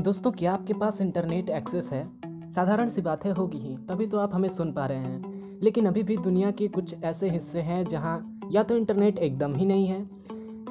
दोस्तों, 0.00 0.30
क्या 0.30 0.52
आपके 0.52 0.74
पास 0.74 1.00
इंटरनेट 1.00 1.50
एक्सेस 1.50 1.92
है? 1.92 2.10
साधारण 2.50 2.88
सी 2.88 3.02
बातें 3.02 3.30
होगी 3.30 3.58
ही। 3.58 3.76
तभी 3.76 4.06
तो 4.06 4.18
आप 4.18 4.34
हमें 4.34 4.48
सुन 4.48 4.72
पा 4.72 4.86
रहे 4.86 4.98
हैं। 4.98 5.50
लेकिन 5.62 5.86
अभी 5.86 6.02
भी 6.02 6.16
दुनिया 6.16 6.50
के 6.50 6.68
कुछ 6.68 6.94
ऐसे 7.04 7.30
हिस्से 7.30 7.60
हैं 7.60 7.86
जहाँ 7.86 8.40
या 8.52 8.62
तो 8.62 8.76
इंटरनेट 8.76 9.18
एकदम 9.18 9.54
ही 9.54 9.66
नहीं 9.66 9.86
है 9.86 10.10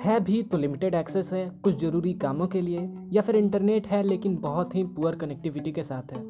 है 0.04 0.20
भी 0.20 0.44
तो 0.44 0.58
लिमिटेड 0.58 0.96
एक्सेस 0.96 1.34
है, 1.34 1.50
कुछ 1.64 1.82
ज़रूरी 1.82 2.14
कामों 2.14 2.48
के 2.48 2.62
लिए, 2.62 2.98
या 3.12 3.22
फिर 3.22 3.36
इंटरनेट 3.36 3.88
है 3.88 4.04
लेकिन 4.04 4.38
बहुत 4.38 4.76
ही 4.76 4.84
पुअर 4.84 5.16
कनेक्टिविटी 5.16 5.72
के 5.72 5.84
साथ 5.84 6.14
है। 6.14 6.22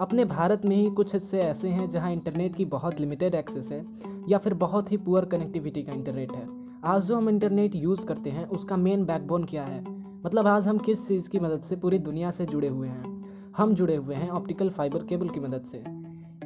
अपने 0.00 0.24
भारत 0.24 0.64
में 0.64 0.76
ही 0.76 0.90
कुछ 0.90 1.12
हिस्से 1.12 1.40
ऐसे 1.40 1.68
हैं 1.68 1.88
जहाँ 1.88 2.12
इंटरनेट 2.12 2.56
की 2.56 2.64
बहुत 2.64 3.00
लिमिटेड 3.00 3.34
एक्सेस 3.34 3.72
है, 3.72 3.86
या 4.28 4.38
फिर 4.38 4.54
बहुत 4.54 4.92
ही 4.92 4.96
पुअर 4.96 5.24
कनेक्टिविटी 5.24 5.82
का 5.82 5.92
इंटरनेट 5.92 6.32
है। 6.32 6.48
आज 6.84 7.04
जो 7.04 7.16
हम 7.16 7.28
इंटरनेट 7.28 7.74
यूज़ 7.74 8.06
करते 8.06 8.30
हैं, 8.30 8.46
उसका 8.46 8.76
मेन 8.76 9.04
बैकबोन 9.04 9.44
क्या 9.44 9.64
है? 9.64 9.95
मतलब 10.26 10.46
आज 10.46 10.68
हम 10.68 10.78
किस 10.78 11.08
चीज़ 11.08 11.30
की 11.30 11.40
मदद 11.40 11.60
से 11.60 11.76
पूरी 11.76 11.98
दुनिया 11.98 12.30
से 12.30 12.46
जुड़े 12.46 12.68
हुए 12.68 12.88
हैं? 12.88 13.26
हम 13.56 13.74
जुड़े 13.74 13.96
हुए 13.96 14.14
हैं 14.14 14.28
ऑप्टिकल 14.28 14.70
फाइबर 14.70 15.04
केबल 15.04 15.28
की 15.28 15.40
मदद 15.40 15.62
से। 15.62 15.84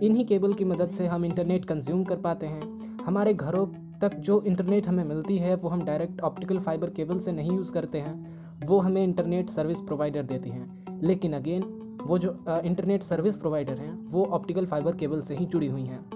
इन्हीं 0.07 0.25
केबल 0.25 0.55
की 0.55 0.65
मदद 0.65 0.88
से 0.91 1.07
हम 1.07 1.25
इंटरनेट 1.25 1.65
कंज्यूम 1.65 2.05
कर 2.05 2.16
पाते 2.16 2.47
हैं। 2.47 2.97
हमारे 3.05 3.35
घरों 3.35 3.66
तक 3.98 4.15
जो 4.15 4.41
इंटरनेट 4.41 4.88
हमें 4.88 5.05
मिलती 5.05 5.38
है, 5.38 5.55
वो 5.55 5.69
हम 5.69 5.85
डायरेक्ट 5.85 6.21
ऑप्टिकल 6.21 6.59
फाइबर 6.59 6.91
केबल 6.91 7.19
से 7.19 7.33
नहीं 7.33 7.52
यूज़ 7.52 7.73
करते 7.73 7.98
हैं। 7.98 8.27
वो 8.66 8.79
हमें 8.79 9.05
इंटरनेट 9.05 9.51
सर्विस 9.51 9.80
प्रोवाइडर 9.80 10.23
देती 10.23 10.51
हैं। 10.51 10.85
लेकिन 11.02 11.33
अगेन 11.33 11.62
वो 12.07 12.19
जो 12.19 12.45
इंटरनेट 12.49 13.02
सर्विस 13.02 13.37
प्रोवाइडर 13.37 13.79
हैं, 13.79 14.07
वो 14.07 14.24
ऑप्टिकल 14.24 14.66
फाइबर 14.66 14.97
केबल 14.97 15.21
से 15.21 15.37
ही 15.37 15.47
जुड़ी 15.47 15.66
हुई 15.66 15.85
हैं। 15.85 16.10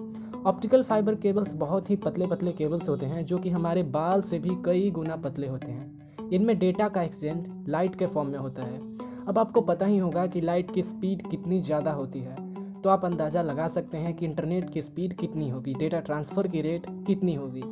ऑप्टिकल 0.44 0.82
फाइबर 0.82 1.14
केबल्स 1.14 1.54
बहुत 1.54 1.90
ही 1.90 1.96
पतले 1.96 2.26
पतले 2.26 2.52
केबल्स 2.52 2.88
होते 2.88 3.06
हैं, 3.06 3.24
जो 3.24 3.38
कि 3.38 3.50
हमारे 3.50 3.82
बाल 3.82 4.22
से 4.22 4.38
भी 4.38 4.50
कई 4.64 4.90
गुना 4.90 5.16
पतले 5.16 5.48
होते 5.48 5.72
हैं। 5.72 6.03
इनमें 6.34 6.58
डेटा 6.58 6.88
का 6.88 7.02
एक्सचेंज 7.02 7.68
लाइट 7.68 7.94
के 7.94 8.06
फॉर्म 8.06 8.28
में 8.28 8.38
होता 8.38 8.62
है। 8.62 8.80
अब 9.28 9.38
आपको 9.38 9.60
पता 9.62 9.86
ही 9.86 9.98
होगा 9.98 10.26
कि 10.26 10.40
लाइट 10.40 10.70
की 10.70 10.82
स्पीड 10.82 11.26
कितनी 11.28 11.60
ज़्यादा 11.62 11.92
होती 11.92 12.20
है। 12.20 12.36
तो 12.82 12.90
आप 12.90 13.04
अंदाज़ा 13.04 13.42
लगा 13.42 13.68
सकते 13.68 13.98
हैं 13.98 14.14
कि 14.14 14.26
इंटरनेट 14.26 14.70
की 14.70 14.82
स्पीड 14.82 15.12
कितनी 15.12 15.48
होगी, 15.50 15.74
डेटा 15.74 16.00
ट्रांसफ़र 16.00 16.48
की 16.48 16.60
रेट 16.62 16.86
कितनी 17.06 17.34
होगी। 17.34 17.62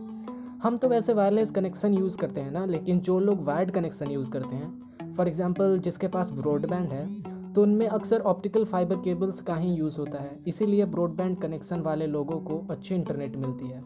हम 0.63 0.77
तो 0.77 0.89
वैसे 0.89 1.13
वायरलेस 1.15 1.51
कनेक्शन 1.51 1.95
यूज़ 1.95 2.17
करते 2.19 2.41
हैं 2.41 2.51
ना, 2.51 2.65
लेकिन 2.67 3.01
जो 3.01 3.19
लोग 3.21 3.45
वायर्ड 3.45 3.71
कनेक्शन 3.71 4.11
यूज़ 4.11 4.31
करते 4.31 4.57
हैं, 4.57 5.13
फॉर 5.13 5.29
एग्ज़ाम्पल 5.29 5.79
जिसके 5.79 6.09
पास 6.09 6.31
ब्रॉडबैंड 6.33 6.93
है 6.93 7.07
तो 7.53 7.63
उनमें 7.63 7.87
अक्सर 7.89 8.21
ऑप्टिकल 8.23 8.65
फाइबर 8.65 8.97
केबल्स 8.97 9.41
का 9.41 9.55
ही 9.55 9.73
यूज़ 9.73 9.99
होता 9.99 10.19
है। 10.19 10.39
इसीलिए 10.47 10.85
ब्रॉडबैंड 10.87 11.37
कनेक्शन 11.41 11.81
वाले 11.81 12.07
लोगों 12.07 12.39
को 12.41 12.59
अच्छी 12.71 12.95
इंटरनेट 12.95 13.37
मिलती 13.37 13.67
है। 13.67 13.83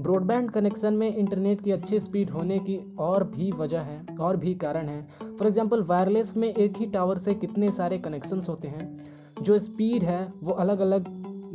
ब्रॉडबैंड 0.00 0.50
कनेक्शन 0.50 0.94
में 0.94 1.16
इंटरनेट 1.16 1.60
की 1.60 1.70
अच्छी 1.70 2.00
स्पीड 2.00 2.30
होने 2.30 2.58
की 2.58 2.96
और 2.98 3.24
भी 3.24 3.52
वजह 3.52 3.80
है, 3.80 4.06
और 4.20 4.36
भी 4.36 4.54
कारण 4.54 4.86
है। 4.86 5.08
फॉर 5.22 5.46
एग्जांपल 5.46 5.82
वायरलेस 5.82 6.36
में 6.36 6.54
एक 6.54 6.76
ही 6.76 6.86
टावर 6.86 7.18
से 7.18 7.34
कितने 7.34 7.70
सारे 7.70 7.98
कनेक्शंस 7.98 8.48
होते 8.48 8.68
हैं। 8.68 8.96
जो 9.42 9.58
स्पीड 9.58 10.02
है, 10.02 10.32
वो 10.42 10.52
अलग 10.52 10.80
अलग 10.80 11.04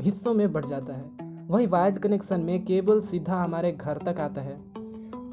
हिस्सों 0.02 0.34
में 0.34 0.54
बढ़ 0.54 0.66
जाता 0.66 0.94
है। 0.94 1.06
वही 1.48 1.66
वायर्ड 1.66 2.00
कनेक्शन 2.00 2.42
में 2.42 2.66
केबल 2.66 3.00
सीधा 3.02 3.44
हमारे 3.44 3.72
घर 3.72 3.98
तक 3.98 4.20
आता 4.20 4.42
है। 4.42 4.58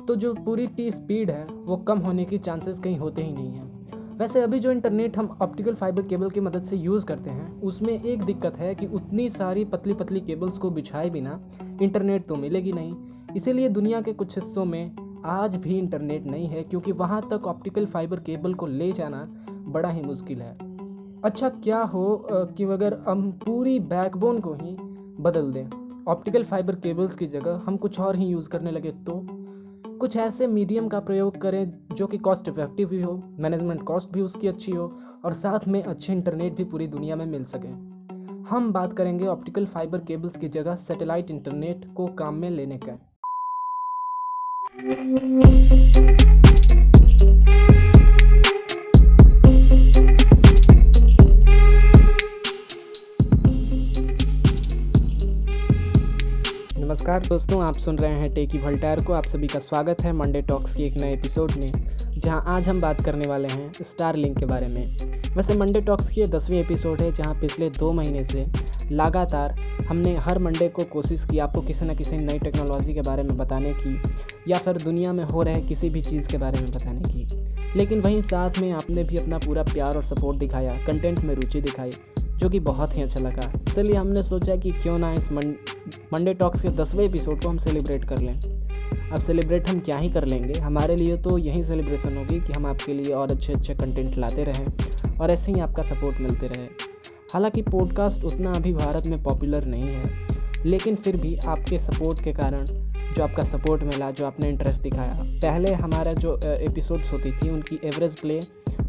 तो 0.07 0.17
जो 0.17 0.35
पूरी 0.35 0.67
टी 0.67 0.91
स्पीड 0.91 1.31
है, 1.31 1.45
वो 1.45 1.77
कम 1.77 1.99
होने 1.99 2.25
की 2.25 2.39
चांसेस 2.39 2.79
कहीं 2.79 2.99
होते 2.99 3.23
ही 3.23 3.33
नहीं 3.33 3.51
हैं। 3.51 3.72
वैसे 4.13 4.41
अभी 4.41 4.59
जो 4.59 4.71
इंटरनेट 4.71 5.17
हम 5.19 5.29
ऑप्टिकल 5.43 5.75
फाइबर 5.75 6.03
केबल 6.03 6.31
की 6.31 6.41
मदद 6.41 6.63
से 6.63 6.77
यूज़ 6.77 7.05
करते 7.07 7.31
हैं, 7.31 7.61
उसमें 7.61 7.93
एक 7.93 8.23
दिक्कत 8.23 8.59
है 8.59 8.75
कि 8.75 8.87
उतनी 8.89 9.29
सारी 9.29 9.65
पतली 9.65 9.95
पतली 9.95 10.21
केबल्स 10.21 10.59
को 10.59 10.71
बिछाए 10.71 11.11
बिना 11.11 11.41
इंटरनेट 11.83 12.27
तो 12.27 12.37
मिलेगी 12.37 12.73
नहीं। 12.73 12.95
इसीलिए 13.37 13.69
दुनिया 13.69 14.01
के 14.01 14.13
कुछ 14.13 14.37
हिस्सों 14.37 14.65
में 14.65 15.23
आज 15.27 15.57
भी 15.57 15.79
इंटरनेट 15.79 16.27
नहीं 16.27 16.47
है, 16.47 16.63
क्योंकि 16.63 16.93
वहाँ 16.93 17.21
तक 17.31 17.47
ऑप्टिकल 17.47 17.87
फाइबर 17.87 18.21
केबल 18.21 18.55
को 18.55 18.67
ले 18.67 18.93
जाना 18.93 19.27
बड़ा 19.51 19.89
ही 19.89 20.03
मुश्किल 20.03 20.43
है। 20.43 20.57
अच्छा 21.25 21.49
क्या 21.49 21.81
हो 21.83 22.27
कि 22.31 22.65
अगर 22.65 22.99
हम 23.09 23.31
पूरी 23.45 23.79
बैकबोन 23.81 24.41
को 24.41 24.55
ही 24.55 24.77
बदल 25.23 25.53
दें 25.53 26.05
ऑप्टिकल 26.07 26.45
फाइबर 26.45 26.75
केबल्स 26.77 27.15
की 27.17 27.27
जगह 27.29 27.63
हम 27.67 27.77
कुछ 27.77 28.01
और 28.01 28.17
ही 28.17 28.27
यूज़ 28.27 28.49
करने 28.49 28.71
लगे 28.71 28.91
तो? 28.91 29.15
कुछ 30.03 30.17
ऐसे 30.17 30.47
मीडियम 30.47 30.89
का 30.89 30.99
प्रयोग 31.01 31.37
करें 31.41 31.73
जो 31.95 32.07
कि 32.07 32.19
कॉस्ट 32.19 32.49
इफ़ेक्टिव 32.49 32.89
भी 32.89 33.01
हो 33.03 33.13
मैनेजमेंट 33.39 33.83
कॉस्ट 33.83 34.11
भी 34.13 34.21
उसकी 34.21 34.49
अच्छी 34.49 34.73
हो 34.73 34.87
और 35.25 35.33
साथ 35.33 35.69
में 35.69 35.83
अच्छे 35.83 36.13
इंटरनेट 36.13 36.53
भी 36.53 36.65
पूरी 36.65 36.87
दुनिया 36.87 37.17
में 37.17 37.25
मिल 37.27 37.45
सके। 37.45 37.69
हम 38.51 38.73
बात 38.73 38.93
करेंगे 38.93 39.27
ऑप्टिकल 39.27 39.67
फाइबर 39.67 39.99
केबल्स 39.99 40.37
की 40.37 40.49
जगह 40.49 40.77
सैटेलाइट 40.77 41.31
इंटरनेट 41.31 41.87
को 41.95 42.07
काम 42.15 42.35
में 42.35 42.51
लेने 42.51 42.79
का। 42.79 42.99
नमस्कार। 57.03 57.27
दोस्तों, 57.27 57.63
आप 57.63 57.77
सुन 57.77 57.97
रहे 57.99 58.13
हैं 58.13 58.35
टेकी 58.35 58.59
भल्टायर 58.59 59.05
को। 59.05 59.13
आप 59.13 59.25
सभी 59.25 59.47
का 59.47 59.59
स्वागत 59.59 60.03
है 60.03 60.13
मंडे 60.13 60.43
टॉक्स 60.43 60.75
की 60.75 60.83
एक 60.83 60.97
नए 60.97 61.13
एपिसोड 61.13 61.53
में, 61.53 61.73
जहाँ 62.19 62.45
आज 62.47 62.69
हम 62.69 62.81
बात 62.81 63.05
करने 63.05 63.29
वाले 63.29 63.49
हैं 63.49 63.73
स्टार 63.83 64.17
लिंक 64.17 64.39
के 64.39 64.47
बारे 64.47 64.67
में। 64.67 64.87
वैसे 65.37 65.55
मंडे 65.55 65.81
टॉक्स 65.81 66.09
की 66.09 66.25
दसवीं 66.25 66.59
एपिसोड 66.59 67.01
है, 67.01 67.13
जहाँ 67.13 67.35
पिछले 67.35 67.71
दो 67.71 67.93
महीने 67.93 68.23
से 68.23 68.47
लगातार 68.91 69.59
हमने 69.89 70.17
हर 70.17 70.39
मंडे 70.39 70.69
को 70.69 70.85
कोशिश 70.85 71.25
की 71.25 71.39
आपको 71.39 71.61
किसी 71.61 71.85
न 71.85 71.95
किसी 71.95 72.17
नई 72.17 72.39
टेक्नोलॉजी 72.39 72.95
के 72.95 73.01
बारे 73.01 73.23
में 73.23 73.37
बताने 73.37 73.73
की, 73.73 74.03
या 74.49 74.59
फिर 74.59 74.77
दुनिया 74.77 75.13
में 75.13 75.25
हो 75.25 75.43
रहे 75.43 75.61
किसी 75.61 75.91
भी 75.91 76.03
चीज़ 76.03 76.29
के 76.29 76.39
बारे 76.39 76.61
में 76.61 76.71
बताने 76.73 77.03
की। 77.03 77.29
लेकिन 77.79 78.01
वहीं 78.01 78.21
साथ 78.21 78.59
में 78.59 78.73
आपने 78.73 79.05
भी 79.05 79.17
अपना 79.17 79.39
पूरा 79.39 79.63
प्यार 79.63 79.97
और 79.97 80.03
सपोर्ट 80.03 80.39
दिखाया 80.39 80.73
कंटेंट 80.87 81.21
में 81.21 81.35
रुचि 81.35 81.61
दिखाई। 81.61 81.93
जो 82.39 82.49
कि 82.49 82.61
बहुत 82.61 82.97
ही 82.97 83.03
अच्छा 83.03 83.21
लगा। 83.21 83.53
इसलिए 83.67 83.97
हमने 83.97 84.23
सोचा 84.23 84.57
कि 84.57 84.71
क्यों 84.73 84.99
ना 84.99 85.13
इस 85.15 85.31
मंडे 85.33 86.35
टॉक्स 86.35 86.63
के 86.63 86.69
दसवें 86.71 87.05
एपिसोड 87.05 87.43
को 87.43 87.49
हम 87.49 87.59
सेलिब्रेट 87.59 88.05
कर 88.05 88.19
लें। 88.19 88.41
अब 89.13 89.21
सेलिब्रेट 89.21 89.69
हम 89.69 89.81
क्या 89.81 89.97
ही 89.99 90.11
कर 90.11 90.25
लेंगे? 90.25 90.59
हमारे 90.61 90.97
लिए 90.97 91.17
तो 91.17 91.37
यही 91.39 91.63
सेलिब्रेशन 91.63 92.17
होगी 92.17 92.39
कि 92.41 92.53
हम 92.53 92.67
आपके 92.67 92.95
लिए 92.95 93.13
और 93.13 93.31
अच्छे 93.31 93.53
अच्छे 93.53 93.75
कंटेंट 93.75 94.17
लाते 94.19 94.45
रहें 94.45 95.19
और 95.19 95.31
ऐसे 95.31 95.53
ही 95.53 95.61
आपका 95.61 95.83
सपोर्ट 95.83 96.21
मिलते 96.21 96.47
रहे। 96.47 96.67
हालाँकि 97.33 97.63
पॉडकास्ट 97.63 98.25
उतना 98.25 98.53
अभी 98.53 98.73
भारत 98.73 99.07
में 99.07 99.23
पॉपुलर 99.23 99.65
नहीं 99.65 99.83
है, 99.85 100.27
लेकिन 100.67 100.97
फिर 100.97 101.17
भी 101.17 101.37
आपके 101.37 101.79
सपोर्ट 101.79 102.23
के 102.25 102.33
कारण 102.33 102.65
जो 103.15 103.23
आपका 103.23 103.43
सपोर्ट 103.43 103.83
मिला, 103.83 104.11
जो 104.11 104.27
आपने 104.27 104.49
इंटरेस्ट 104.49 104.83
दिखाया, 104.83 105.15
पहले 105.43 105.73
हमारा 105.75 106.13
जो 106.15 106.39
एपिसोड्स 106.45 107.13
होती 107.13 107.33
थी, 107.33 107.49
उनकी 107.51 107.79
एवरेज 107.85 108.19
प्ले 108.21 108.41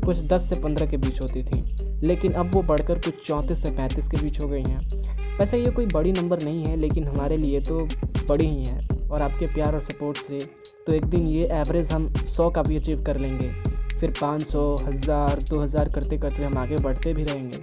कुछ 0.05 0.17
10 0.27 0.49
से 0.49 0.55
15 0.61 0.89
के 0.91 0.97
बीच 0.97 1.21
होती 1.21 1.43
थी, 1.43 1.63
लेकिन 2.03 2.33
अब 2.33 2.53
वो 2.53 2.61
बढ़कर 2.63 2.99
कुछ 2.99 3.25
चौंतीस 3.25 3.61
से 3.63 3.69
पैंतीस 3.71 4.07
के 4.07 4.17
बीच 4.17 4.39
हो 4.39 4.47
गई 4.47 4.63
हैं। 4.63 5.37
वैसे 5.39 5.57
ये 5.57 5.71
कोई 5.71 5.85
बड़ी 5.85 6.11
नंबर 6.11 6.41
नहीं 6.43 6.63
है, 6.65 6.75
लेकिन 6.77 7.07
हमारे 7.07 7.37
लिए 7.37 7.61
तो 7.61 7.87
बड़ी 8.29 8.45
ही 8.45 8.65
है, 8.65 8.87
और 9.09 9.21
आपके 9.21 9.47
प्यार 9.47 9.73
और 9.73 9.79
सपोर्ट 9.81 10.17
से 10.19 10.39
तो 10.87 10.93
एक 10.93 11.05
दिन 11.05 11.27
ये 11.27 11.47
एवरेज 11.53 11.91
हम 11.91 12.11
सौ 12.27 12.49
का 12.49 12.63
भी 12.63 12.77
अचीव 12.77 13.03
कर 13.03 13.17
लेंगे। 13.17 13.51
फिर 13.99 14.13
पाँच 14.21 14.43
सौ, 14.43 14.75
हज़ार, 14.77 15.41
दो 15.41 15.59
हज़ार 15.59 15.89
करते 15.89 16.17
करते 16.17 16.43
हम 16.43 16.57
आगे 16.57 16.77
बढ़ते 16.77 17.13
भी 17.13 17.23
रहेंगे। 17.23 17.57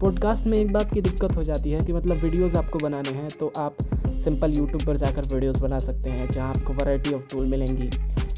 पॉडकास्ट 0.00 0.46
में 0.46 0.56
एक 0.58 0.72
बात 0.72 0.92
की 0.94 1.00
दिक्कत 1.00 1.36
हो 1.36 1.44
जाती 1.44 1.70
है 1.70 1.84
कि 1.86 1.92
मतलब 1.92 2.16
वीडियोस 2.16 2.54
आपको 2.56 2.78
बनाने 2.78 3.10
हैं 3.10 3.30
तो 3.30 3.52
आप 3.58 3.76
सिंपल 4.18 4.52
यूट्यूब 4.52 4.84
पर 4.86 4.96
जाकर 4.96 5.34
वीडियोस 5.34 5.56
बना 5.56 5.78
सकते 5.78 6.10
हैं, 6.10 6.30
जहाँ 6.30 6.48
आपको 6.50 6.72
वैरायटी 6.72 7.12
ऑफ़ 7.12 7.26
टूल 7.30 7.46
मिलेंगी। 7.46 7.90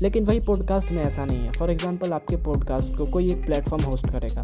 लेकिन 0.03 0.25
वही 0.25 0.41
पॉडकास्ट 0.41 0.91
में 0.93 1.03
ऐसा 1.05 1.25
नहीं 1.25 1.39
है। 1.39 1.51
फॉर 1.53 1.71
एग्जांपल 1.71 2.13
आपके 2.13 2.37
पॉडकास्ट 2.37 2.97
को 2.99 3.07
कोई 3.07 3.31
एक 3.33 3.45
प्लेटफॉर्म 3.47 3.85
होस्ट 3.85 4.11
करेगा। 4.11 4.43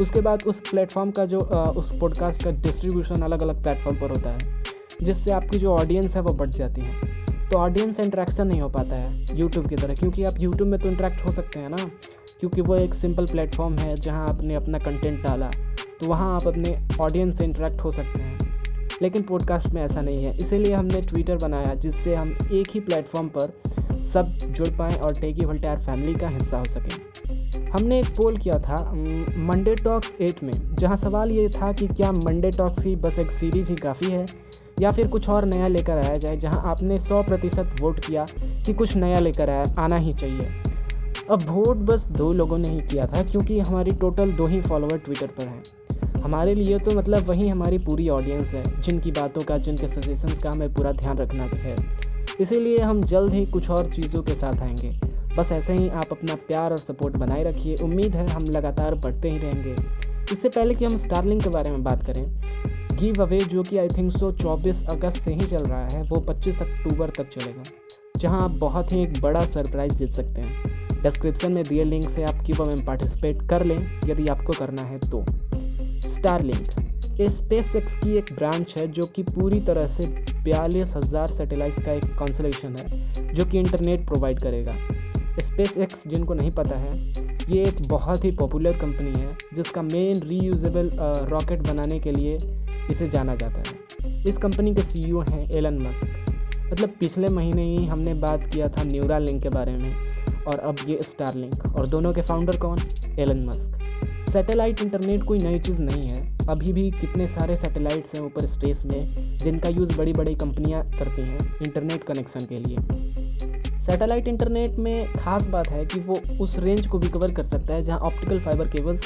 उसके 0.00 0.20
बाद 0.20 0.42
उस 0.46 0.60
प्लेटफॉर्म 0.60 1.10
का 1.10 1.24
जो 1.24 1.38
उस 1.76 1.98
पॉडकास्ट 2.00 2.44
का 2.44 2.50
डिस्ट्रीब्यूशन 2.62 3.22
अलग 3.22 3.42
अलग 3.42 3.62
प्लेटफॉर्म 3.62 3.96
पर 3.96 4.10
होता 4.10 4.30
है, 4.30 4.62
जिससे 5.02 5.30
आपकी 5.30 5.58
जो 5.58 5.72
ऑडियंस 5.72 6.16
है 6.16 6.22
वो 6.22 6.34
बढ़ 6.34 6.50
जाती 6.50 6.80
है। 6.80 7.16
तो 7.50 7.58
ऑडियंस 7.58 8.00
इंट्रैक्शन 8.00 8.46
नहीं 8.46 8.60
हो 8.60 8.68
पाता 8.68 8.96
है 8.96 9.38
यूट्यूब 9.38 9.68
की 9.68 9.76
तरह, 9.76 9.94
क्योंकि 9.94 10.24
आप 10.24 10.40
यूट्यूब 10.40 10.68
में 10.68 10.80
तो 10.80 10.88
इंट्रैक्ट 10.88 11.24
हो 11.26 11.32
सकते 11.32 11.60
हैं 11.60 11.68
ना, 11.68 11.76
क्योंकि 12.40 12.60
वो 12.60 12.76
एक 12.76 12.94
सिंपल 12.94 13.26
प्लेटफॉर्म 13.26 13.78
है 13.78 13.94
जहाँ 13.96 14.28
आपने 14.28 14.54
अपना 14.54 14.78
कंटेंट 14.78 15.22
डाला 15.22 15.50
तो 16.00 16.06
वहाँ 16.06 16.34
आप 16.36 16.46
अपने 16.46 16.76
ऑडियंस 17.00 17.38
से 17.38 17.44
इंटरेक्ट 17.44 17.80
हो 17.80 17.90
सकते 17.90 18.22
हैं। 18.22 18.38
लेकिन 19.02 19.22
पॉडकास्ट 19.22 19.68
में 19.68 19.82
ऐसा 19.82 20.00
नहीं 20.00 20.24
है। 20.24 20.38
इसीलिए 20.40 20.74
हमने 20.74 21.00
ट्विटर 21.00 21.36
बनाया, 21.36 21.74
जिससे 21.74 22.14
हम 22.14 22.36
एक 22.52 22.68
ही 22.74 22.80
प्लेटफॉर्म 22.80 23.28
पर 23.28 23.52
सब 24.04 24.32
जुड़ 24.48 24.68
पाएँ 24.68 24.96
और 24.96 25.14
टेकी 25.14 25.44
वल्टायर 25.44 25.78
फैमिली 25.78 26.14
का 26.14 26.28
हिस्सा 26.28 26.58
हो 26.58 26.64
सकें। 26.64 27.70
हमने 27.70 27.98
एक 28.00 28.06
पोल 28.16 28.36
किया 28.36 28.58
था 28.58 28.76
मंडे 28.92 29.74
टॉक्स 29.74 30.14
एट 30.20 30.42
में, 30.42 30.52
जहाँ 30.74 30.96
सवाल 30.96 31.30
ये 31.30 31.48
था 31.50 31.72
कि 31.72 31.86
क्या 31.88 32.12
मंडे 32.12 32.50
टॉक्स 32.50 32.82
की 32.84 32.94
बस 32.96 33.18
एक 33.18 33.32
सीरीज़ 33.32 33.70
ही 33.70 33.76
काफ़ी 33.76 34.10
है, 34.10 34.26
या 34.80 34.90
फिर 34.90 35.06
कुछ 35.06 35.28
और 35.28 35.44
नया 35.44 35.68
लेकर 35.68 35.98
आया 35.98 36.14
जाए, 36.14 36.36
जहाँ 36.36 36.62
आपने 36.66 36.98
सौ 36.98 37.22
प्रतिशत 37.22 37.76
वोट 37.80 37.98
किया 37.98 38.26
कि 38.66 38.74
कुछ 38.74 38.96
नया 38.96 39.18
लेकर 39.18 39.50
आया, 39.50 39.64
आना 39.78 39.96
ही 39.96 40.12
चाहिए। 40.12 40.48
अब 41.30 41.42
वोट 41.48 41.76
बस 41.86 42.06
दो 42.08 42.32
लोगों 42.32 42.58
ने 42.58 42.68
ही 42.68 42.80
किया 42.80 43.06
था, 43.06 43.22
क्योंकि 43.22 43.58
हमारी 43.60 43.90
टोटल 43.90 44.32
दो 44.32 44.46
ही 44.46 44.60
फॉलोअर 44.60 44.98
ट्विटर 44.98 45.26
पर 45.38 45.46
हैं। 45.46 46.20
हमारे 46.22 46.54
लिए 46.54 46.78
तो 46.78 46.90
मतलब 46.90 47.28
वही 47.28 47.48
हमारी 47.48 47.78
पूरी 47.78 48.08
ऑडियंस 48.08 48.54
है, 48.54 48.80
जिनकी 48.82 49.10
बातों 49.10 49.42
का, 49.42 49.58
जिनके 49.58 49.88
सजेशंस 49.88 50.42
का 50.42 50.50
हमें 50.50 50.72
पूरा 50.74 50.92
ध्यान 50.92 51.18
रखना 51.18 51.48
है। 51.54 51.76
इसीलिए 52.40 52.78
हम 52.78 53.02
जल्द 53.02 53.32
ही 53.32 53.44
कुछ 53.46 53.68
और 53.70 53.86
चीज़ों 53.86 54.22
के 54.22 54.34
साथ 54.34 54.60
आएँगे। 54.62 54.90
बस 55.36 55.52
ऐसे 55.52 55.72
ही 55.72 55.88
आप 55.88 56.12
अपना 56.12 56.34
प्यार 56.48 56.70
और 56.70 56.78
सपोर्ट 56.78 57.16
बनाए 57.16 57.42
रखिए। 57.42 57.76
उम्मीद 57.76 58.16
है 58.16 58.26
हम 58.26 58.44
लगातार 58.44 58.94
बढ़ते 58.94 59.30
ही 59.30 59.38
रहेंगे। 59.38 59.74
इससे 60.32 60.48
पहले 60.48 60.74
कि 60.74 60.84
हम 60.84 60.96
स्टारलिंक 60.96 61.42
के 61.42 61.48
बारे 61.48 61.70
में 61.70 61.82
बात 61.84 62.04
करें 62.06 62.24
गिव 62.92 63.22
अवे 63.22 63.40
जो 63.40 63.62
कि 63.62 63.78
आई 63.78 63.88
थिंक 63.88 64.10
सो 64.12 64.30
चौबीस 64.32 64.86
अगस्त 64.88 65.18
से 65.18 65.32
ही 65.32 65.46
चल 65.46 65.64
रहा 65.64 65.86
है, 65.86 66.02
वो 66.02 66.20
पच्चीस 66.20 66.62
अक्टूबर 66.62 67.10
तक 67.10 67.28
चलेगा, 67.28 67.62
जहाँ 68.16 68.42
आप 68.44 68.50
बहुत 68.50 68.92
ही 68.92 69.02
एक 69.02 69.20
बड़ा 69.20 69.44
सरप्राइज़ 69.44 69.92
जीत 69.92 70.10
सकते 70.10 70.40
हैं। 70.40 71.02
डिस्क्रिप्शन 71.02 71.52
में 71.52 71.62
दिए 71.64 71.84
लिंक 71.84 72.08
से 72.10 72.22
आप 72.22 72.42
गिव 72.44 72.62
अवे 72.62 72.74
में 72.76 72.84
पार्टिसिपेट 72.86 73.48
कर 73.50 73.64
लें, 73.64 74.00
यदि 74.04 74.26
आपको 74.28 74.52
करना 74.52 74.82
है 74.82 74.98
तो। 75.00 75.24
स्टारलिंक 76.08 77.20
ये 77.20 77.28
स्पेस 77.28 77.74
एक्स 77.76 77.96
की 77.96 78.16
एक 78.16 78.32
ब्रांच 78.32 78.76
है 78.76 78.88
जो 78.88 79.04
कि 79.06 79.22
पूरी 79.22 79.60
तरह 79.60 79.86
से 79.86 80.04
बयालीस 80.48 80.94
हज़ार 80.96 81.28
सैटेलाइट्स 81.28 81.80
का 81.84 81.92
एक 81.92 82.04
कॉन्सलेशन 82.18 82.76
है, 82.76 83.34
जो 83.34 83.44
कि 83.44 83.58
इंटरनेट 83.58 84.06
प्रोवाइड 84.06 84.38
करेगा। 84.42 84.74
स्पेस 85.40 85.76
एक्स 85.78 86.06
जिनको 86.08 86.34
नहीं 86.34 86.50
पता 86.50 86.76
है, 86.76 86.92
ये 87.48 87.62
एक 87.62 87.82
बहुत 87.88 88.24
ही 88.24 88.30
पॉपुलर 88.32 88.78
कंपनी 88.78 89.10
है, 89.12 89.36
जिसका 89.54 89.82
मेन 89.82 90.22
रीयूजेबल 90.22 90.90
रॉकेट 91.30 91.62
बनाने 91.62 91.98
के 92.00 92.12
लिए 92.12 92.38
इसे 92.90 93.08
जाना 93.08 93.34
जाता 93.34 93.60
है। 93.60 94.24
इस 94.26 94.38
कंपनी 94.38 94.74
के 94.74 94.82
सीईओ 94.82 95.22
e 95.22 95.30
हैं 95.30 95.50
एलन 95.50 95.78
मस्क 95.78 96.72
मतलब 96.72 96.94
पिछले 97.00 97.28
महीने 97.30 97.64
ही 97.64 97.84
हमने 97.86 98.14
बात 98.16 98.46
किया 98.46 98.68
था 98.68 98.82
न्यूरा 98.84 99.18
लिंक 99.18 99.42
के 99.42 99.48
बारे 99.50 99.72
में, 99.72 99.94
और 100.46 100.58
अब 100.60 100.76
ये 100.88 100.98
स्टार 101.02 101.34
लिंक 101.34 101.76
और 101.76 101.86
दोनों 101.86 102.12
के 102.12 102.22
फाउंडर 102.22 102.56
कौन? 102.56 102.78
एलन 103.18 103.44
मस्क 103.46 104.30
सैटेलाइट 104.30 104.82
इंटरनेट 104.82 105.22
कोई 105.22 105.38
नई 105.38 105.58
चीज़ 105.60 105.82
नहीं 105.82 106.08
है 106.08 106.37
अभी 106.48 106.72
भी 106.72 106.90
कितने 106.90 107.26
सारे 107.28 107.56
सैटेलाइट्स 107.56 108.14
हैं 108.14 108.20
ऊपर 108.22 108.46
स्पेस 108.46 108.84
में, 108.86 109.04
जिनका 109.38 109.68
यूज़ 109.68 109.96
बड़ी 109.96 110.12
बड़ी 110.12 110.34
कंपनियाँ 110.34 110.82
करती 110.98 111.22
हैं 111.22 111.38
इंटरनेट 111.62 112.04
कनेक्शन 112.04 112.46
के 112.52 112.58
लिए। 112.58 113.78
सैटेलाइट 113.80 114.28
इंटरनेट 114.28 114.78
में 114.78 115.12
ख़ास 115.14 115.46
बात 115.46 115.68
है 115.68 115.84
कि 115.86 116.00
वो 116.00 116.20
उस 116.40 116.58
रेंज 116.58 116.86
को 116.86 116.98
भी 116.98 117.08
कवर 117.08 117.32
कर 117.32 117.42
सकता 117.42 117.74
है 117.74 117.82
जहाँ 117.82 117.98
ऑप्टिकल 118.00 118.40
फाइबर 118.40 118.68
केबल्स 118.68 119.04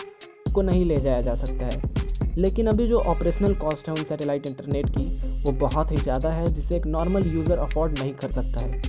को 0.54 0.62
नहीं 0.62 0.84
ले 0.84 0.96
जाया 0.96 1.20
जा 1.20 1.34
सकता 1.34 1.66
है। 1.66 1.80
लेकिन 2.36 2.66
अभी 2.66 2.86
जो 2.86 2.98
ऑपरेशनल 2.98 3.54
कॉस्ट 3.54 3.88
है 3.88 3.94
उन 3.94 4.04
सैटेलाइट 4.04 4.46
इंटरनेट 4.46 4.88
की, 4.88 5.04
वो 5.44 5.52
बहुत 5.58 5.92
ही 5.92 5.96
ज़्यादा 5.96 6.30
है, 6.30 6.46
जिसे 6.46 6.76
एक 6.76 6.86
नॉर्मल 6.86 7.26
यूज़र 7.26 7.58
अफोर्ड 7.58 7.98
नहीं 7.98 8.12
कर 8.14 8.28
सकता 8.30 8.60
है। 8.60 8.80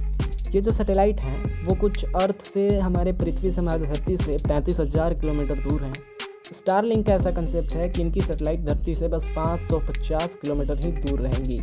ये 0.54 0.62
जो 0.62 0.72
सैटेलाइट 0.72 1.20
हैं, 1.20 1.66
वो 1.66 1.76
कुछ 1.76 2.06
अर्थ 2.16 2.42
से 2.44 2.68
हमारे 2.80 3.14
पृथ्वी 3.14 3.52
से, 3.52 3.62
हमारे 3.62 3.86
धरती 3.86 4.18
से 4.18 4.38
पैंतीस 4.48 4.80
हज़ार 4.80 5.14
किलोमीटर 5.14 5.60
दूर 5.60 5.84
हैं। 5.84 5.94
स्टार 6.54 6.86
लिंक 6.86 7.06
का 7.06 7.14
ऐसा 7.14 7.32
कंसेप्ट 7.32 7.74
है 7.76 7.88
कि 7.90 8.02
इनकी 8.02 8.22
सैटेलाइट 8.22 8.66
धरती 8.66 8.96
से 8.96 9.08
बस 9.08 9.28
550 9.38 10.36
किलोमीटर 10.36 10.78
ही 10.80 10.92
दूर 10.94 11.20
रहेंगी। 11.20 11.58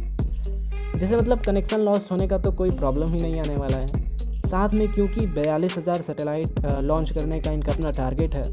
जैसे 0.98 1.16
मतलब 1.16 1.40
कनेक्शन 1.40 1.80
लॉस्ट 1.80 2.10
होने 2.10 2.26
का 2.28 2.38
तो 2.38 2.52
कोई 2.52 2.70
प्रॉब्लम 2.70 3.12
ही 3.12 3.20
नहीं 3.20 3.40
आने 3.40 3.56
वाला 3.56 3.76
है। 3.76 4.38
साथ 4.40 4.74
में 4.74 4.86
क्योंकि 4.92 5.26
बयालीस 5.28 5.76
हज़ार 5.78 6.02
सेटेलाइट 6.02 6.58
लॉन्च 6.82 7.10
करने 7.10 7.40
का 7.40 7.52
इनका 7.52 7.72
अपना 7.72 7.90
टारगेट 7.96 8.34
है 8.34 8.44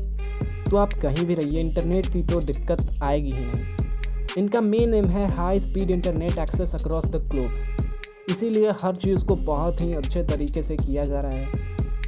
तो 0.63 0.77
आप 0.77 0.93
कहीं 1.01 1.25
भी 1.25 1.35
रहिए 1.35 1.61
इंटरनेट 1.61 2.07
की 2.13 2.23
तो 2.23 2.39
दिक्कत 2.41 2.87
आएगी 3.03 3.31
ही 3.31 3.45
नहीं। 3.45 3.75
इनका 4.37 4.61
मेन 4.61 4.93
एम 4.93 5.05
है 5.09 5.27
high 5.35 5.59
speed 5.59 5.91
internet 5.91 6.37
access 6.39 6.75
across 6.75 7.05
the 7.05 7.27
globe 7.31 8.29
इसीलिए 8.29 8.71
हर 8.81 8.95
चीज़ 8.95 9.25
को 9.25 9.35
बहुत 9.35 9.81
ही 9.81 9.93
अच्छे 9.93 10.23
तरीके 10.25 10.61
से 10.61 10.75
किया 10.77 11.03
जा 11.03 11.21
रहा 11.21 11.31
है। 11.31 11.66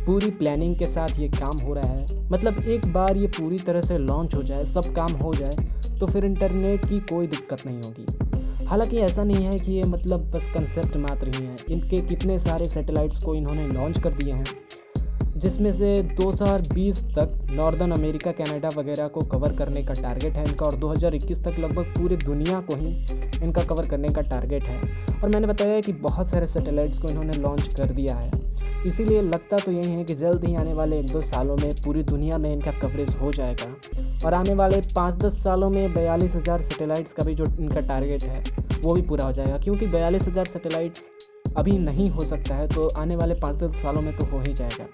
पूरी 0.10 0.30
प्लानिंग 0.32 0.76
के 0.76 0.86
साथ 0.88 1.20
ये 1.20 1.28
काम 1.30 1.58
हो 1.58 1.74
रहा 1.74 1.88
है। 1.88 2.30
मतलब 2.30 2.64
एक 2.66 2.86
बार 2.94 3.18
ये 3.18 3.28
पूरी 3.30 3.58
तरह 3.58 3.82
से 3.82 3.98
लॉन्च 3.98 4.34
हो 4.36 4.42
जाए, 4.44 4.64
सब 4.66 4.94
काम 4.96 5.12
हो 5.14 5.34
जाए 5.34 5.98
तो 6.00 6.06
फिर 6.06 6.26
इंटरनेट 6.26 6.86
की 6.86 7.00
कोई 7.10 7.28
दिक्कत 7.28 7.66
नहीं 7.66 7.82
होगी। 7.82 8.66
हालाँकि 8.66 8.98
ऐसा 9.00 9.24
नहीं 9.24 9.46
है 9.46 9.60
कि 9.60 9.72
ये 9.72 9.84
मतलब 9.84 10.32
बस 10.32 10.48
कंसेप्ट 10.48 10.98
मात्र 10.98 11.28
ही 11.28 11.46
है। 11.46 11.56
इनके 11.72 12.02
कितने 12.08 12.40
सारे 12.40 12.66
सैटेलाइट्स 12.66 13.24
को 13.24 13.36
इन्होंने 13.36 13.68
लॉन्च 13.68 14.02
कर 14.02 14.14
दिए 14.14 14.34
हैं, 14.34 14.46
जिसमें 15.38 15.72
से 15.72 16.02
2020 16.18 17.04
तक 17.10 17.48
नॉर्दर्न 17.52 17.92
अमेरिका 17.92 18.32
कनाडा 18.32 18.70
वगैरह 18.70 19.08
को 19.08 19.22
कवर 19.28 19.54
करने 19.54 19.84
का 19.84 19.94
टारगेट 19.94 20.34
है 20.34 20.46
इनका, 20.46 20.66
और 20.66 20.76
2021 20.78 21.44
तक 21.44 21.60
लगभग 21.60 21.94
पूरी 22.00 22.16
दुनिया 22.18 22.62
को 22.62 22.76
ही 22.76 22.96
इनका 23.44 23.64
कवर 23.66 23.88
करने 23.88 24.10
का 24.10 24.22
टारगेट 24.24 24.64
है। 24.64 24.82
और 25.14 25.30
मैंने 25.30 25.48
बताया 25.48 25.80
कि 25.82 25.94
बहुत 26.02 26.28
सारे 26.28 26.48
सैटेलाइट्स 26.48 26.98
को 26.98 27.10
इन्होंने 27.10 27.34
लॉन्च 27.34 27.74
कर 27.76 27.92
दिया 27.92 28.16
है। 28.16 28.39
इसीलिए 28.86 29.22
लगता 29.22 29.58
तो 29.58 29.72
यही 29.72 29.92
है 29.92 30.04
कि 30.04 30.16
जल्द 30.16 30.46
ही 30.46 30.54
आने 30.56 30.74
वाले 30.74 31.00
एक 31.00 31.12
दो 31.12 31.22
सालों 31.22 31.56
में 31.58 31.70
पूरी 31.86 32.04
दुनिया 32.04 32.38
में 32.38 32.52
इनका 32.54 32.72
कवरेज 32.72 33.16
हो 33.16 33.32
जाएगा। 33.32 33.66
और 34.26 34.34
आने 34.34 34.54
वाले 34.54 34.82
पाँच 34.96 35.16
दस 35.16 35.44
सालों 35.44 35.70
में 35.70 35.94
बयालीस 35.94 36.36
हज़ार 36.36 36.62
सेटेलाइट्स 36.62 37.14
का 37.14 37.24
भी 37.24 37.36
जो 37.36 37.46
इनका 37.60 37.82
टारगेट 37.88 38.24
है, 38.24 38.44
वो 38.84 38.94
भी 38.94 39.02
पूरा 39.02 39.26
हो 39.26 39.32
जाएगा। 39.32 39.58
क्योंकि 39.58 39.88
बयालीस 39.88 40.28
हज़ार 40.28 40.46
सेटेलाइट्स 40.46 41.10
अभी 41.58 41.78
नहीं 41.80 42.10
हो 42.10 42.26
सकता 42.26 42.56
है 42.56 42.68
तो 42.68 42.88
आने 42.98 43.16
वाले 43.16 43.36
पाँच 43.36 43.56
दस 43.56 43.82
सालों 43.82 44.02
में 44.02 44.16
तो 44.18 44.26
हो 44.26 44.40
ही 44.40 44.54
जाएगा। 44.54 44.86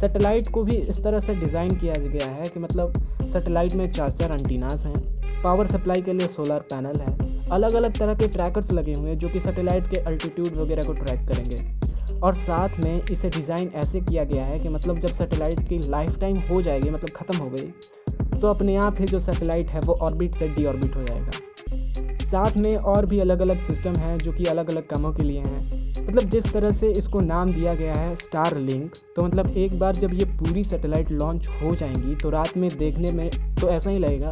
सेटेलाइट 0.00 0.48
को 0.48 0.62
भी 0.64 0.76
इस 0.76 1.02
तरह 1.04 1.20
से 1.20 1.34
डिज़ाइन 1.34 1.76
किया 1.76 1.94
गया 1.96 2.26
है 2.26 2.48
कि 2.48 2.60
मतलब 2.60 3.02
सेटेलाइट 3.32 3.74
में 3.74 3.90
चार 3.92 4.10
चार 4.10 4.32
एंटीनास 4.32 4.86
हैं 4.86 5.42
पावर 5.42 5.66
सप्लाई 5.66 6.02
के 6.02 6.12
लिए 6.12 6.28
सोलर 6.28 6.60
पैनल 6.70 7.00
है 7.00 7.16
अलग 7.52 7.74
अलग 7.74 7.98
तरह 7.98 8.14
के 8.14 8.28
ट्रैकर्स 8.28 8.72
लगे 8.72 8.94
हुए 8.94 9.10
हैं 9.10 9.18
जो 9.18 9.28
कि 9.28 9.40
सेटेलाइट 9.40 9.88
के 9.88 9.96
अल्टीट्यूड 10.02 10.56
वगैरह 10.56 10.84
को 10.84 10.92
ट्रैक 10.94 11.26
करेंगे। 11.28 11.75
और 12.22 12.34
साथ 12.34 12.78
में 12.80 13.02
इसे 13.02 13.28
डिज़ाइन 13.30 13.70
ऐसे 13.74 14.00
किया 14.00 14.24
गया 14.24 14.44
है 14.44 14.58
कि 14.58 14.68
मतलब 14.68 15.00
जब 15.00 15.12
सेटेलाइट 15.12 15.68
की 15.68 15.78
लाइफ 15.88 16.18
टाइम 16.20 16.38
हो 16.50 16.60
जाएगी 16.62 16.90
मतलब 16.90 17.10
ख़त्म 17.10 17.36
हो 17.36 17.50
गई 17.50 18.38
तो 18.40 18.48
अपने 18.48 18.76
आप 18.76 19.00
ही 19.00 19.06
जो 19.06 19.20
सेटेलाइट 19.20 19.70
है 19.70 19.80
वो 19.80 19.94
ऑर्बिट 20.02 20.34
से 20.34 20.48
डी 20.48 20.64
ऑर्बिट 20.66 20.96
हो 20.96 21.02
जाएगा। 21.02 22.24
साथ 22.24 22.56
में 22.56 22.76
और 22.76 23.06
भी 23.06 23.18
अलग 23.20 23.40
अलग 23.40 23.60
सिस्टम 23.60 23.94
हैं 23.94 24.16
जो 24.18 24.32
कि 24.32 24.44
अलग 24.44 24.70
अलग 24.70 24.86
कामों 24.86 25.12
के 25.12 25.22
लिए 25.22 25.40
हैं। 25.40 26.06
मतलब 26.06 26.28
जिस 26.30 26.52
तरह 26.52 26.70
से 26.70 26.90
इसको 26.92 27.20
नाम 27.20 27.52
दिया 27.52 27.74
गया 27.74 27.94
है 27.94 28.14
स्टार 28.16 28.56
लिंक 28.58 28.96
तो 29.16 29.22
मतलब 29.22 29.56
एक 29.56 29.78
बार 29.78 29.96
जब 29.96 30.14
ये 30.14 30.24
पूरी 30.38 30.64
सैटेलाइट 30.64 31.10
लॉन्च 31.12 31.48
हो 31.62 31.74
जाएँगी 31.74 32.14
तो 32.14 32.30
रात 32.30 32.56
में 32.56 32.68
देखने 32.78 33.12
में 33.12 33.28
तो 33.60 33.68
ऐसा 33.68 33.90
ही 33.90 33.98
लगेगा 33.98 34.30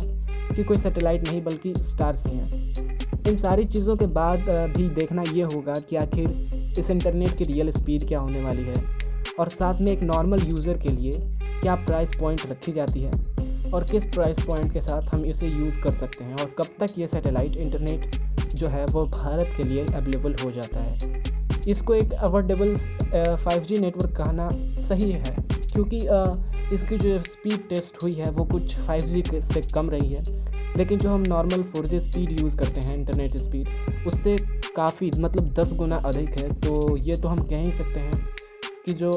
कि 0.55 0.65
कोई 0.65 0.77
सैटेलाइट 0.77 1.29
नहीं, 1.29 1.43
बल्कि 1.45 1.73
स्टार्स 1.79 2.27
ही 2.27 2.37
हैं। 2.37 2.94
इन 3.29 3.37
सारी 3.37 3.65
चीज़ों 3.65 3.97
के 3.97 4.07
बाद 4.15 4.49
भी 4.77 4.89
देखना 4.95 5.23
ये 5.33 5.43
होगा 5.45 5.75
कि 5.81 5.97
आखिर 5.97 6.77
इस 6.79 6.91
इंटरनेट 6.91 7.37
की 7.37 7.45
रियल 7.45 7.71
स्पीड 7.71 8.07
क्या 8.09 8.19
होने 8.21 8.43
वाली 8.45 8.63
है। 8.63 8.75
और 9.41 9.49
साथ 9.51 9.81
में 9.81 9.91
एक 9.93 10.03
नॉर्मल 10.03 10.43
यूज़र 10.43 10.79
के 10.79 10.89
लिए 10.89 11.13
क्या 11.61 11.75
प्राइस 11.77 12.11
पॉइंट 12.21 12.41
रखी 12.51 12.73
जाती 12.73 13.01
है 13.01 13.11
और 13.73 13.85
किस 13.85 14.07
प्राइस 14.07 14.41
पॉइंट 14.41 14.73
के 14.73 14.81
साथ 14.81 15.15
हम 15.15 15.25
इसे 15.25 15.49
यूज़ 15.49 15.79
कर 15.81 15.95
सकते 15.95 16.25
हैं 16.25 16.35
और 16.35 16.55
कब 16.59 16.67
तक 16.81 16.99
ये 16.99 17.07
सैटेलाइट 17.07 17.57
इंटरनेट 17.57 18.17
जो 18.55 18.69
है 18.69 18.85
वो 18.87 19.05
भारत 19.07 19.55
के 19.57 19.65
लिए 19.65 19.87
अवेलेबल 19.87 20.35
हो 20.45 20.51
जाता 20.51 20.81
है। 20.81 21.23
इसको 21.69 21.95
एक 21.95 22.13
अफोर्डेबल 22.13 22.77
फाइव 23.17 23.63
जी 23.63 23.79
नेटवर्क 23.79 24.17
कहना 24.17 24.49
सही 24.53 25.11
है 25.13 25.37
क्योंकि 25.73 25.99
इसकी 26.75 26.99
जो 26.99 27.19
स्पीड 27.23 27.69
टेस्ट 27.69 28.03
हुई 28.03 28.15
है 28.15 28.31
वो 28.31 28.45
कुछ 28.45 28.77
फाइव 28.77 29.05
जी 29.05 29.41
से 29.43 29.61
कम 29.75 29.91
रही 29.91 30.13
है। 30.13 30.23
लेकिन 30.77 30.99
जो 30.99 31.11
हम 31.11 31.25
नॉर्मल 31.29 31.63
फोर 31.63 31.87
स्पीड 31.87 32.41
यूज़ 32.41 32.57
करते 32.59 32.81
हैं 32.81 32.97
इंटरनेट 32.97 33.37
स्पीड 33.37 33.69
उससे 34.07 34.37
काफ़ी 34.77 35.11
मतलब 35.19 35.53
दस 35.55 35.73
गुना 35.73 35.97
अधिक 36.07 36.39
है। 36.39 36.53
तो 36.61 36.97
ये 36.97 37.17
तो 37.17 37.29
हम 37.29 37.43
कह 37.43 37.59
ही 37.59 37.71
सकते 37.71 38.01
हैं 38.01 38.27
कि 38.87 38.93
जो 38.95 39.11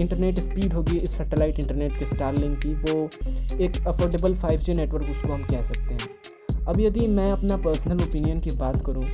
इंटरनेट 0.00 0.38
स्पीड 0.40 0.72
होगी, 0.72 0.96
इस 0.96 1.16
सैटेलाइट 1.18 1.58
इंटरनेट 1.60 1.98
के 1.98 2.04
स्टारलिंक 2.04 2.58
की, 2.58 2.74
वो 2.74 3.08
एक 3.60 3.86
अफोर्डेबल 3.86 4.34
5G 4.34 4.74
नेटवर्क 4.76 5.10
उसको 5.10 5.32
हम 5.32 5.42
कह 5.44 5.62
सकते 5.62 5.94
हैं। 5.94 6.64
अब 6.64 6.80
यदि 6.80 7.06
मैं 7.06 7.30
अपना 7.32 7.56
पर्सनल 7.56 8.02
ओपिनियन 8.02 8.40
की 8.40 8.50
बात 8.50 8.84
करूँ 8.86 9.04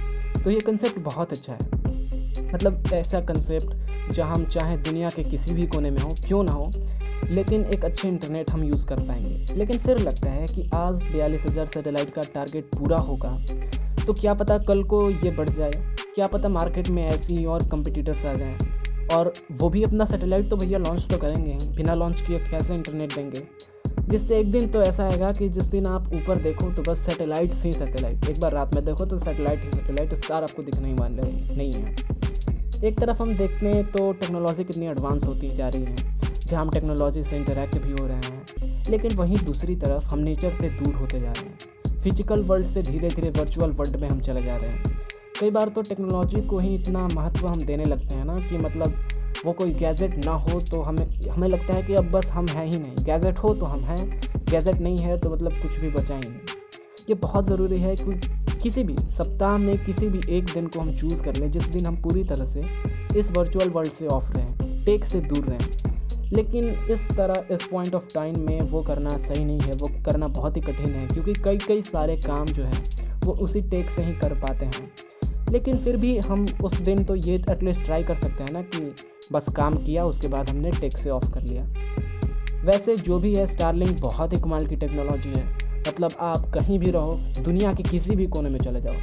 तो 0.44 0.50
ये 0.50 0.61
कंसेप्ट 0.61 0.99
बहुत 1.00 1.32
अच्छा 1.32 1.52
है। 1.52 2.52
मतलब 2.52 2.88
ऐसा 2.94 3.20
कंसेप्ट 3.20 4.12
जहाँ 4.12 4.35
हम 4.35 4.44
चाहें 4.44 4.82
दुनिया 4.82 5.11
के 5.11 5.23
किसी 5.25 5.54
भी 5.54 5.66
कोने 5.66 5.90
में 5.90 6.00
हो, 6.00 6.14
क्यों 6.26 6.42
ना 6.42 6.52
हो 6.52 6.70
लेकिन 7.30 7.64
एक 7.64 7.85
अच्छे 7.85 8.09
इंटरनेट 8.09 8.50
हम 8.50 8.64
यूज़ 8.64 8.87
कर 8.87 9.00
पाएँगे। 9.00 9.54
लेकिन 9.54 9.78
फिर 9.78 9.99
लगता 9.99 10.30
है 10.30 10.47
कि 10.47 10.68
आज 10.75 11.04
बयालीस 11.04 11.47
हज़ार 11.47 11.66
सेटेलाइट 11.66 12.11
का 12.11 12.23
टारगेट 12.35 12.75
पूरा 12.76 12.99
होगा। 13.00 13.37
तो 14.06 14.12
क्या 14.12 14.35
पता 14.35 14.59
कल 14.59 14.83
को 14.85 15.09
ये 15.11 15.30
बढ़ 15.30 15.49
जाए? 15.49 15.71
क्या 16.14 16.26
पता 16.26 16.49
मार्केट 16.49 16.88
में 16.88 17.04
ऐसी 17.04 17.44
और 17.44 17.68
कंपिटिटर्स 17.68 18.25
आ 18.26 18.35
जाएँ? 18.35 18.56
और 19.12 19.33
वो 19.52 19.68
भी 19.68 19.83
अपना 19.83 20.04
सैटेलाइट 20.04 20.49
तो 20.50 20.56
भैया 20.56 20.78
लॉन्च 20.78 21.06
तो 21.11 21.18
करेंगे 21.18 21.59
बिना 21.76 21.94
लॉन्च 21.94 22.21
किए 22.21 22.38
कैसे 22.40 22.75
इंटरनेट 22.75 23.14
देंगे? 23.14 23.42
जिससे 24.09 24.38
एक 24.38 24.50
दिन 24.52 24.68
तो 24.68 24.83
ऐसा 24.83 25.04
आएगा 25.04 25.30
कि 25.33 25.49
जिस 25.49 25.66
दिन 25.66 25.87
आप 25.87 26.11
ऊपर 26.14 26.38
देखो 26.42 26.71
तो 26.71 26.83
बस 26.83 26.99
सैटेलाइट्स 26.99 27.64
ही 27.64 27.73
सैटेलाइट 27.73 28.28
एक 28.30 28.40
बार 28.40 28.52
रात 28.52 28.75
में 28.75 28.85
देखो 28.85 29.06
तो 29.06 29.18
सैटेलाइट 29.18 29.64
ही 29.64 29.71
सैटेलाइट 29.71 30.14
स्टार 30.14 30.42
आपको 30.42 30.62
दिखने 30.62 30.88
ही 30.88 30.94
मान 30.94 31.12
नहीं 31.12 31.73
है। 31.73 31.94
एक 32.85 32.99
तरफ़ 33.00 33.23
हम 33.23 33.37
देखते 33.37 33.66
हैं 33.66 33.85
तो 33.92 34.12
टेक्नोलॉजी 34.12 34.64
कितनी 34.64 34.87
एडवांस 34.87 35.25
होती 35.25 35.54
जा 35.56 35.68
रही 35.68 35.83
है। 35.83 36.13
जहाँ 36.54 36.64
हम 36.64 36.70
टेक्नोलॉजी 36.70 37.23
से 37.23 37.37
इंटरेक्ट 37.37 37.78
भी 37.78 37.92
हो 37.92 38.06
रहे 38.06 38.16
हैं। 38.16 38.90
लेकिन 38.90 39.14
वहीं 39.16 39.37
दूसरी 39.37 39.75
तरफ़ 39.76 40.08
हम 40.08 40.18
नेचर 40.18 40.50
से 40.50 40.68
दूर 40.73 40.94
होते 40.94 41.20
जा 41.20 41.30
रहे 41.30 41.44
हैं। 41.44 41.99
फ़िज़िकल 42.00 42.42
वर्ल्ड 42.42 42.66
से 42.66 42.82
धीरे 42.82 43.08
धीरे 43.08 43.30
वर्चुअल 43.30 43.70
वर्ल्ड 43.70 43.96
में 43.96 44.08
हम 44.08 44.20
चले 44.20 44.42
जा 44.42 44.56
रहे 44.56 44.70
हैं। 44.70 44.82
कई 45.40 45.50
बार 45.50 45.68
तो 45.68 45.82
टेक्नोलॉजी 45.82 46.40
को 46.40 46.58
ही 46.58 46.75
इतना 46.75 47.06
महत्व 47.08 47.46
हम 47.46 47.64
देने 47.66 47.84
लगते 47.84 48.14
हैं 48.14 48.25
ना 48.25 48.38
कि 48.40 48.58
मतलब 48.58 48.94
वो 49.46 49.52
कोई 49.52 49.70
गैजेट 49.70 50.25
ना 50.25 50.32
हो 50.32 50.61
तो 50.61 50.80
हमें 50.82 51.06
हमें 51.28 51.49
लगता 51.49 51.75
है 51.75 51.82
कि 51.82 51.94
अब 51.94 52.11
बस 52.11 52.30
हम 52.32 52.49
हैं 52.49 52.66
ही 52.66 52.78
नहीं। 52.78 53.04
गैजेट 53.04 53.38
हो 53.38 53.54
तो 53.54 53.66
हम 53.66 53.80
हैं 53.80 54.20
गैजेट 54.50 54.80
नहीं 54.80 54.99
है 54.99 55.18
तो 55.20 55.30
मतलब 55.30 55.52
कुछ 55.52 55.78
भी 55.80 55.90
बचा 55.90 56.14
ही 56.14 56.28
नहीं। 56.28 56.56
ये 57.08 57.14
बहुत 57.16 57.46
ज़रूरी 57.46 57.80
है 57.80 57.96
कि 57.96 58.58
किसी 58.62 58.84
भी 58.84 58.96
सप्ताह 59.12 59.56
में 59.58 59.84
किसी 59.84 60.08
भी 60.08 60.20
एक 60.37 60.44
दिन 60.44 60.66
को 60.66 60.80
हम 60.80 60.92
चूज़ 60.92 61.23
कर 61.23 61.37
लें। 61.37 61.50
जिस 61.50 61.68
दिन 61.68 61.87
हम 61.87 61.96
पूरी 62.02 62.25
तरह 62.25 62.44
से 62.44 62.64
इस 63.18 63.30
वर्चुअल 63.32 63.68
वर्ल्ड 63.70 63.92
से 63.92 64.06
ऑफ़ 64.08 64.32
रहें 64.32 64.84
टेक 64.84 65.04
से 65.04 65.20
दूर 65.23 65.44
रहें। 65.44 65.92
लेकिन 66.33 66.69
इस 66.90 67.12
तरह, 67.12 67.54
इस 67.54 67.62
पॉइंट 67.62 67.95
ऑफ़ 67.95 68.14
टाइम 68.14 68.47
में 68.47 68.61
वो 68.61 68.83
करना 68.83 69.16
सही 69.16 69.45
नहीं 69.45 69.61
है, 69.61 69.73
वो 69.73 69.90
करना 70.04 70.28
बहुत 70.28 70.57
ही 70.57 70.61
कठिन 70.62 70.95
है, 70.95 71.07
क्योंकि 71.07 71.33
कई 71.33 71.59
कई 71.59 71.83
सारे 71.83 72.16
काम 72.16 72.47
जो 72.47 72.64
है, 72.64 72.83
वो 73.25 73.33
उसी 73.33 73.61
टेक 73.61 73.90
से 73.90 74.02
ही 74.02 74.12
कर 74.12 74.35
पाते 74.35 74.66
हैं। 74.66 74.93
लेकिन 75.52 75.78
फिर 75.78 75.97
भी 75.97 76.19
हम 76.19 76.47
उस 76.64 76.81
दिन 76.81 77.04
तो 77.04 77.14
ये 77.14 77.35
एटलीस्ट 77.50 77.85
ट्राई 77.85 78.04
कर 78.04 78.14
सकते 78.14 78.43
हैं 78.43 78.52
ना 78.52 78.62
कि 78.62 78.95
बस 79.33 79.49
काम 79.49 79.75
किया, 79.75 80.04
उसके 80.04 80.28
बाद 80.28 80.50
हमने 80.50 80.71
टेक 80.71 80.99
से 80.99 81.11
ऑफ़ 81.11 81.33
कर 81.33 81.40
लिया। 81.40 81.64
वैसे 82.64 82.97
जो 82.97 83.19
भी 83.19 83.35
है 83.35 83.47
स्टारलिंक 83.47 84.00
बहुत 84.00 84.33
ही 84.33 84.38
कमाल 84.40 84.66
की 84.66 84.76
टेक्नोलॉजी 84.76 85.28
है। 85.28 85.59
मतलब 85.88 86.11
आप 86.21 86.50
कहीं 86.54 86.78
भी 86.78 86.90
रहो, 86.90 87.21
दुनिया 87.40 87.73
के 87.73 87.83
किसी 87.83 88.16
भी 88.16 88.26
कोने 88.26 88.50
में 88.50 88.61
चले 88.61 88.81
जाओ। 88.81 88.95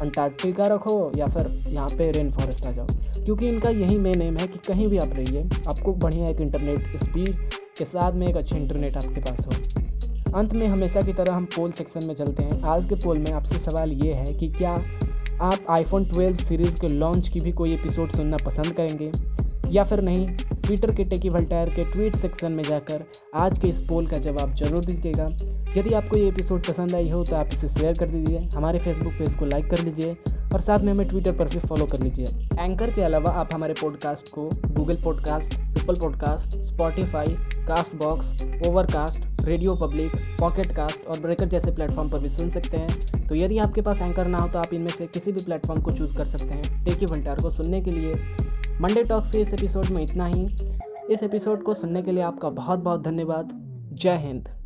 अंटार्कटिका 0.00 0.66
रखो 0.66 1.12
या 1.16 1.26
फिर 1.26 1.46
यहाँ 1.68 1.90
पे 1.90 2.10
रेन 2.10 2.30
फॉरेस्ट 2.30 2.66
आ 2.66 2.70
जाओ। 2.70 2.86
क्योंकि 3.24 3.48
इनका 3.48 3.68
यही 3.68 3.98
मेन 3.98 4.22
एम 4.22 4.36
है 4.36 4.46
कि 4.46 4.58
कहीं 4.58 4.88
भी 4.88 4.98
आप 4.98 5.10
रहिए, 5.12 5.48
आपको 5.68 5.92
बढ़िया 5.92 6.26
एक 6.26 6.40
इंटरनेट 6.40 6.96
स्पीड 7.04 7.36
के 7.78 7.84
साथ 7.84 8.12
में 8.12 8.26
एक 8.28 8.36
अच्छे 8.36 8.56
इंटरनेट 8.56 8.96
आपके 8.96 9.20
पास 9.20 9.46
हो। 9.46 9.52
अंत 10.38 10.52
में 10.52 10.66
हमेशा 10.66 11.00
की 11.00 11.12
तरह 11.12 11.34
हम 11.34 11.44
पोल 11.44 11.72
सेक्शन 11.72 12.06
में 12.06 12.14
चलते 12.14 12.42
हैं। 12.42 12.62
आज 12.62 12.84
के 12.84 12.94
पोल 12.94 13.18
में 13.18 13.32
आपसे 13.32 13.58
सवाल 13.58 13.92
ये 13.92 14.12
है 14.12 14.34
कि 14.34 14.48
क्या 14.48 14.82
आप 15.40 15.58
आईफोन 15.70 16.04
12 16.04 16.44
सीरीज़ 16.44 16.80
के 16.80 16.88
लॉन्च 16.88 17.28
की 17.28 17.40
भी 17.40 17.52
कोई 17.52 17.74
एपिसोड 17.74 18.10
सुनना 18.10 18.36
पसंद 18.46 18.72
करेंगे 18.72 19.12
या 19.70 19.84
फिर 19.84 20.00
नहीं? 20.00 20.36
ट्विटर 20.68 20.90
के 20.94 21.04
टेकी 21.04 21.28
वल्टायर 21.28 21.68
के 21.74 21.84
ट्वीट 21.84 22.16
सेक्शन 22.16 22.52
में 22.52 22.62
जाकर 22.64 23.04
आज 23.34 23.58
के 23.58 23.68
इस 23.68 23.80
पोल 23.80 24.06
का 24.06 24.18
जवाब 24.18 24.54
ज़रूर 24.54 24.84
दीजिएगा। 24.84 25.26
यदि 25.76 25.92
आपको 25.94 26.16
ये 26.16 26.26
एपिसोड 26.28 26.66
पसंद 26.66 26.94
आई 26.94 27.08
हो 27.10 27.22
तो 27.24 27.36
आप 27.36 27.50
इसे 27.52 27.68
शेयर 27.68 27.96
कर 27.98 28.06
दीजिए। 28.06 28.38
हमारे 28.54 28.78
फेसबुक 28.78 29.12
पेज 29.12 29.34
को 29.34 29.44
लाइक 29.44 29.70
कर 29.70 29.82
लीजिए 29.82 30.16
और 30.52 30.60
साथ 30.60 30.78
में 30.78 30.92
हमें 30.92 31.08
ट्विटर 31.08 31.32
पर 31.36 31.48
भी 31.48 31.58
फॉलो 31.58 31.86
कर 31.86 32.02
लीजिए। 32.02 32.26
एंकर 32.58 32.90
के 32.94 33.02
अलावा 33.02 33.30
आप 33.32 33.54
हमारे 33.54 33.74
पॉडकास्ट 33.80 34.28
को 34.28 34.48
Google 34.66 34.96
podcast 35.04 35.54
triple 35.54 36.00
podcast 36.00 36.58
Spotify 36.64 37.34
Castbox 37.94 38.32
Overcast 38.68 39.46
radio 39.46 39.74
public 39.76 40.12
pocket 40.40 40.74
cast 40.76 41.06
और 41.06 41.20
ब्रेकर 41.20 41.48
जैसे 41.48 41.70
प्लेटफॉर्म 41.70 42.10
पर 42.10 42.18
भी 42.18 42.28
सुन 42.28 42.48
सकते 42.48 42.76
हैं। 42.76 43.26
तो 43.28 43.34
यदि 43.34 43.58
आपके 43.58 43.80
पास 43.80 44.02
एंकर 44.02 44.26
ना 44.26 44.38
हो 44.38 44.48
तो 44.48 44.58
आप 44.58 44.74
इनमें 44.74 44.92
से 44.92 45.06
किसी 45.06 45.32
भी 45.32 45.44
प्लेटफॉर्म 45.44 45.82
को 45.82 45.92
चूज़ 45.92 46.16
कर 46.18 46.24
सकते 46.26 46.54
हैं। 46.54 46.84
टेकी 46.84 47.06
वल्टार 47.06 47.40
को 47.42 47.50
सुनने 47.50 47.80
के 47.80 47.90
लिए 47.90 48.14
मंडे 48.80 49.04
टॉक्स 49.04 49.32
के 49.32 49.38
इस 49.38 49.54
एपिसोड 49.54 49.86
में 49.86 50.02
इतना 50.02 50.26
ही। 50.26 50.48
इस 51.10 51.22
एपिसोड 51.22 51.62
को 51.62 51.74
सुनने 51.74 52.02
के 52.02 52.12
लिए 52.12 52.22
आपका 52.22 52.50
बहुत 52.50 52.78
बहुत 52.78 53.02
धन्यवाद। 53.02 53.50
जय 53.92 54.16
हिंद। 54.16 54.57